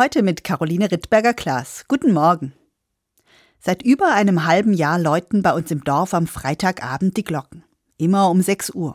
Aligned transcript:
Heute 0.00 0.22
mit 0.22 0.44
Caroline 0.44 0.92
Rittberger-Klaas. 0.92 1.86
Guten 1.88 2.12
Morgen. 2.12 2.52
Seit 3.58 3.82
über 3.82 4.12
einem 4.12 4.46
halben 4.46 4.72
Jahr 4.72 4.96
läuten 4.96 5.42
bei 5.42 5.52
uns 5.52 5.72
im 5.72 5.82
Dorf 5.82 6.14
am 6.14 6.28
Freitagabend 6.28 7.16
die 7.16 7.24
Glocken. 7.24 7.64
Immer 7.96 8.30
um 8.30 8.40
6 8.40 8.70
Uhr. 8.76 8.94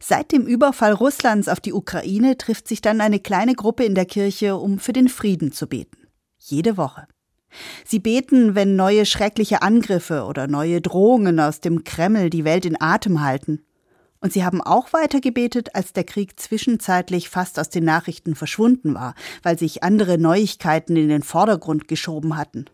Seit 0.00 0.32
dem 0.32 0.44
Überfall 0.44 0.92
Russlands 0.92 1.46
auf 1.46 1.60
die 1.60 1.72
Ukraine 1.72 2.36
trifft 2.36 2.66
sich 2.66 2.82
dann 2.82 3.00
eine 3.00 3.20
kleine 3.20 3.54
Gruppe 3.54 3.84
in 3.84 3.94
der 3.94 4.06
Kirche, 4.06 4.56
um 4.56 4.80
für 4.80 4.92
den 4.92 5.08
Frieden 5.08 5.52
zu 5.52 5.68
beten. 5.68 6.08
Jede 6.40 6.76
Woche. 6.76 7.06
Sie 7.84 8.00
beten, 8.00 8.56
wenn 8.56 8.74
neue 8.74 9.06
schreckliche 9.06 9.62
Angriffe 9.62 10.24
oder 10.24 10.48
neue 10.48 10.80
Drohungen 10.80 11.38
aus 11.38 11.60
dem 11.60 11.84
Kreml 11.84 12.28
die 12.28 12.42
Welt 12.42 12.66
in 12.66 12.80
Atem 12.80 13.20
halten. 13.20 13.64
Und 14.24 14.32
sie 14.32 14.42
haben 14.42 14.62
auch 14.62 14.94
weiter 14.94 15.20
gebetet, 15.20 15.74
als 15.74 15.92
der 15.92 16.04
Krieg 16.04 16.40
zwischenzeitlich 16.40 17.28
fast 17.28 17.60
aus 17.60 17.68
den 17.68 17.84
Nachrichten 17.84 18.34
verschwunden 18.34 18.94
war, 18.94 19.14
weil 19.42 19.58
sich 19.58 19.82
andere 19.82 20.16
Neuigkeiten 20.16 20.96
in 20.96 21.10
den 21.10 21.22
Vordergrund 21.22 21.88
geschoben 21.88 22.38
hatten. 22.38 22.64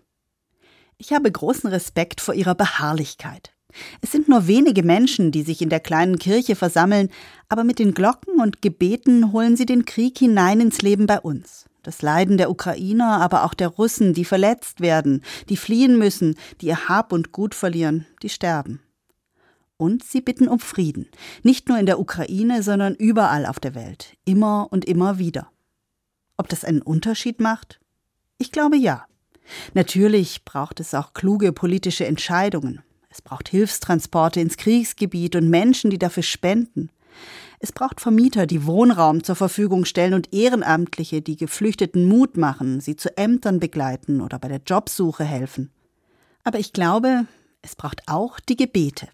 Ich 0.96 1.12
habe 1.12 1.32
großen 1.32 1.68
Respekt 1.68 2.20
vor 2.20 2.34
ihrer 2.34 2.54
Beharrlichkeit. 2.54 3.52
Es 4.00 4.12
sind 4.12 4.28
nur 4.28 4.46
wenige 4.46 4.84
Menschen, 4.84 5.32
die 5.32 5.42
sich 5.42 5.60
in 5.60 5.70
der 5.70 5.80
kleinen 5.80 6.20
Kirche 6.20 6.54
versammeln, 6.54 7.08
aber 7.48 7.64
mit 7.64 7.80
den 7.80 7.94
Glocken 7.94 8.40
und 8.40 8.62
Gebeten 8.62 9.32
holen 9.32 9.56
sie 9.56 9.66
den 9.66 9.84
Krieg 9.84 10.18
hinein 10.18 10.60
ins 10.60 10.82
Leben 10.82 11.06
bei 11.06 11.18
uns. 11.18 11.64
Das 11.82 12.00
Leiden 12.00 12.38
der 12.38 12.50
Ukrainer, 12.52 13.20
aber 13.20 13.42
auch 13.42 13.54
der 13.54 13.68
Russen, 13.68 14.14
die 14.14 14.24
verletzt 14.24 14.80
werden, 14.80 15.24
die 15.48 15.56
fliehen 15.56 15.98
müssen, 15.98 16.36
die 16.60 16.66
ihr 16.66 16.88
Hab 16.88 17.12
und 17.12 17.32
Gut 17.32 17.56
verlieren, 17.56 18.06
die 18.22 18.28
sterben. 18.28 18.80
Und 19.80 20.04
sie 20.04 20.20
bitten 20.20 20.46
um 20.46 20.58
Frieden, 20.58 21.08
nicht 21.42 21.70
nur 21.70 21.78
in 21.78 21.86
der 21.86 21.98
Ukraine, 21.98 22.62
sondern 22.62 22.94
überall 22.94 23.46
auf 23.46 23.58
der 23.58 23.74
Welt, 23.74 24.14
immer 24.26 24.68
und 24.70 24.84
immer 24.84 25.18
wieder. 25.18 25.50
Ob 26.36 26.50
das 26.50 26.66
einen 26.66 26.82
Unterschied 26.82 27.40
macht? 27.40 27.80
Ich 28.36 28.52
glaube 28.52 28.76
ja. 28.76 29.06
Natürlich 29.72 30.44
braucht 30.44 30.80
es 30.80 30.92
auch 30.92 31.14
kluge 31.14 31.54
politische 31.54 32.04
Entscheidungen. 32.04 32.82
Es 33.08 33.22
braucht 33.22 33.48
Hilfstransporte 33.48 34.38
ins 34.38 34.58
Kriegsgebiet 34.58 35.34
und 35.34 35.48
Menschen, 35.48 35.88
die 35.88 35.98
dafür 35.98 36.24
spenden. 36.24 36.90
Es 37.58 37.72
braucht 37.72 38.02
Vermieter, 38.02 38.46
die 38.46 38.66
Wohnraum 38.66 39.24
zur 39.24 39.34
Verfügung 39.34 39.86
stellen 39.86 40.12
und 40.12 40.34
Ehrenamtliche, 40.34 41.22
die 41.22 41.36
Geflüchteten 41.36 42.04
Mut 42.04 42.36
machen, 42.36 42.82
sie 42.82 42.96
zu 42.96 43.16
Ämtern 43.16 43.60
begleiten 43.60 44.20
oder 44.20 44.38
bei 44.38 44.48
der 44.48 44.60
Jobsuche 44.66 45.24
helfen. 45.24 45.70
Aber 46.44 46.58
ich 46.58 46.74
glaube, 46.74 47.24
es 47.62 47.76
braucht 47.76 48.02
auch 48.08 48.40
die 48.40 48.56
Gebete. 48.56 49.08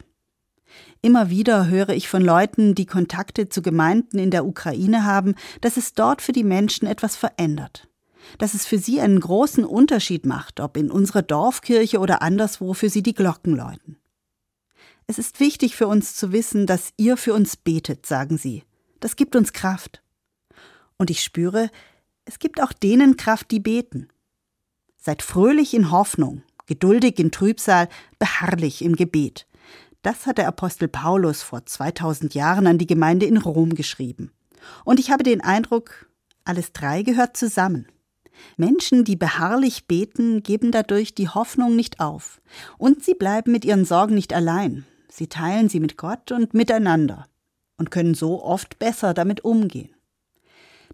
Immer 1.06 1.30
wieder 1.30 1.68
höre 1.68 1.90
ich 1.90 2.08
von 2.08 2.20
Leuten, 2.20 2.74
die 2.74 2.84
Kontakte 2.84 3.48
zu 3.48 3.62
Gemeinden 3.62 4.18
in 4.18 4.32
der 4.32 4.44
Ukraine 4.44 5.04
haben, 5.04 5.36
dass 5.60 5.76
es 5.76 5.94
dort 5.94 6.20
für 6.20 6.32
die 6.32 6.42
Menschen 6.42 6.88
etwas 6.88 7.14
verändert. 7.14 7.86
Dass 8.38 8.54
es 8.54 8.66
für 8.66 8.78
sie 8.78 9.00
einen 9.00 9.20
großen 9.20 9.64
Unterschied 9.64 10.26
macht, 10.26 10.58
ob 10.58 10.76
in 10.76 10.90
unserer 10.90 11.22
Dorfkirche 11.22 12.00
oder 12.00 12.22
anderswo 12.22 12.74
für 12.74 12.90
sie 12.90 13.04
die 13.04 13.14
Glocken 13.14 13.54
läuten. 13.54 13.98
Es 15.06 15.20
ist 15.20 15.38
wichtig 15.38 15.76
für 15.76 15.86
uns 15.86 16.16
zu 16.16 16.32
wissen, 16.32 16.66
dass 16.66 16.92
ihr 16.96 17.16
für 17.16 17.34
uns 17.34 17.56
betet, 17.56 18.04
sagen 18.04 18.36
sie. 18.36 18.64
Das 18.98 19.14
gibt 19.14 19.36
uns 19.36 19.52
Kraft. 19.52 20.02
Und 20.96 21.08
ich 21.08 21.22
spüre, 21.22 21.70
es 22.24 22.40
gibt 22.40 22.60
auch 22.60 22.72
denen 22.72 23.16
Kraft, 23.16 23.52
die 23.52 23.60
beten. 23.60 24.08
Seid 24.96 25.22
fröhlich 25.22 25.72
in 25.72 25.92
Hoffnung, 25.92 26.42
geduldig 26.66 27.20
in 27.20 27.30
Trübsal, 27.30 27.88
beharrlich 28.18 28.82
im 28.82 28.96
Gebet. 28.96 29.46
Das 30.06 30.24
hat 30.24 30.38
der 30.38 30.46
Apostel 30.46 30.86
Paulus 30.86 31.42
vor 31.42 31.66
2000 31.66 32.32
Jahren 32.34 32.68
an 32.68 32.78
die 32.78 32.86
Gemeinde 32.86 33.26
in 33.26 33.38
Rom 33.38 33.74
geschrieben. 33.74 34.30
Und 34.84 35.00
ich 35.00 35.10
habe 35.10 35.24
den 35.24 35.40
Eindruck, 35.40 36.08
alles 36.44 36.72
drei 36.72 37.02
gehört 37.02 37.36
zusammen. 37.36 37.88
Menschen, 38.56 39.02
die 39.02 39.16
beharrlich 39.16 39.88
beten, 39.88 40.44
geben 40.44 40.70
dadurch 40.70 41.16
die 41.16 41.28
Hoffnung 41.28 41.74
nicht 41.74 41.98
auf. 41.98 42.40
Und 42.78 43.02
sie 43.02 43.14
bleiben 43.14 43.50
mit 43.50 43.64
ihren 43.64 43.84
Sorgen 43.84 44.14
nicht 44.14 44.32
allein. 44.32 44.84
Sie 45.08 45.26
teilen 45.26 45.68
sie 45.68 45.80
mit 45.80 45.96
Gott 45.96 46.30
und 46.30 46.54
miteinander 46.54 47.26
und 47.76 47.90
können 47.90 48.14
so 48.14 48.44
oft 48.44 48.78
besser 48.78 49.12
damit 49.12 49.44
umgehen. 49.44 49.90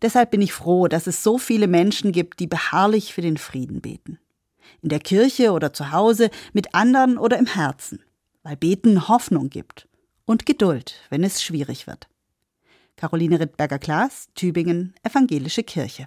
Deshalb 0.00 0.31
bin 0.31 0.41
ich 0.41 0.54
froh, 0.54 0.88
dass 0.88 1.06
es 1.06 1.22
so 1.22 1.36
viele 1.36 1.66
Menschen 1.66 2.12
gibt, 2.12 2.41
die 2.41 2.47
beharrlich 2.47 3.12
für 3.12 3.20
den 3.20 3.36
Frieden 3.36 3.82
beten. 3.82 4.19
In 4.81 4.88
der 4.88 5.00
Kirche 5.00 5.53
oder 5.53 5.75
zu 5.75 5.92
Hause, 5.92 6.31
mit 6.54 6.75
anderen 6.75 7.19
oder 7.19 7.36
im 7.36 7.44
Herzen 7.44 8.00
weil 8.42 8.56
Beten 8.56 9.08
Hoffnung 9.08 9.50
gibt 9.50 9.88
und 10.25 10.47
Geduld, 10.47 10.94
wenn 11.10 11.25
es 11.25 11.42
schwierig 11.42 11.86
wird. 11.86 12.08
Caroline 12.97 13.41
Rittberger-Klaas, 13.41 14.28
Tübingen, 14.34 14.94
Evangelische 15.03 15.62
Kirche. 15.62 16.06